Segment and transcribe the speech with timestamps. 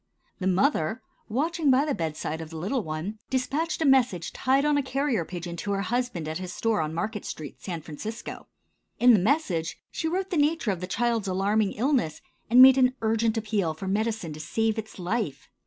[0.39, 4.75] The mother, watching by the bedside of the little one, dispatched a message tied on
[4.75, 8.47] a carrier pigeon to her husband at his store on Market street, San Francisco.
[8.97, 12.19] In the message she wrote the nature of the child's alarming illness,
[12.49, 15.47] and made an urgent appeal for medicine to save its life.